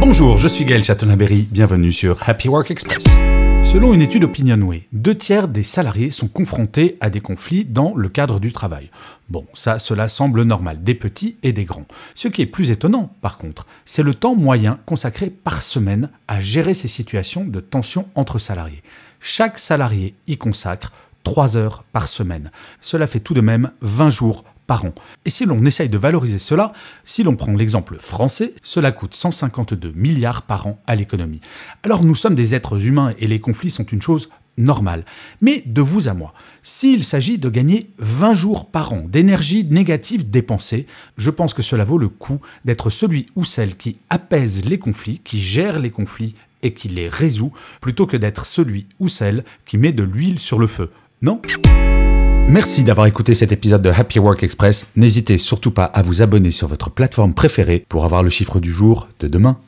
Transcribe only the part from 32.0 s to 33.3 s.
nous sommes des êtres humains et